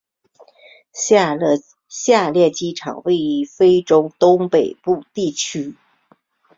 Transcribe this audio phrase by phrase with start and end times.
[1.87, 5.75] 下列机场位于非洲东北部地区。